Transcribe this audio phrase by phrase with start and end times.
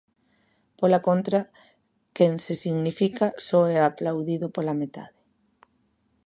[0.79, 1.39] Pola contra,
[2.17, 5.17] quen se significa só é aplaudido pola metade.